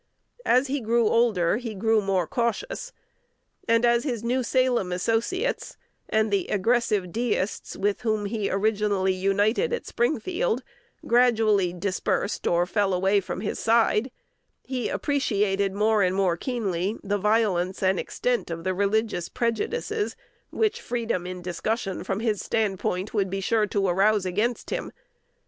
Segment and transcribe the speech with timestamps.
[0.47, 2.91] As he grew older, he grew more cautious;
[3.67, 5.77] and as his New Salem associates,
[6.09, 10.63] and the aggressive deists with whom he originally united at Springfield,
[11.05, 14.09] gradually dispersed, or fell away from his side,
[14.63, 20.15] he appreciated more and more keenly the violence and extent of the religious prejudices
[20.49, 24.91] which freedom in discussion from his standpoint would be sure to arouse against him.